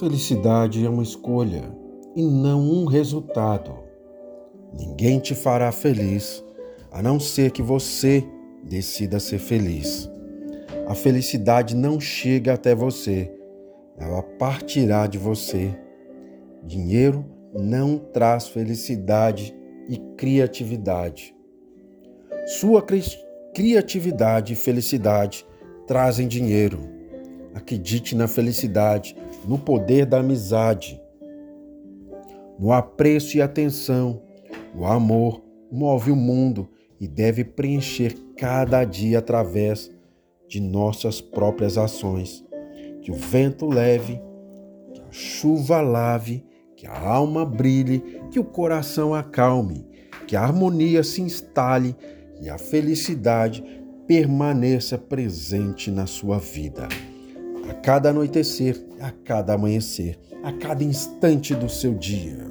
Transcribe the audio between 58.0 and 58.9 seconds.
anoitecer,